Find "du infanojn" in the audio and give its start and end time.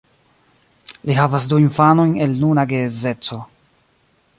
1.51-2.17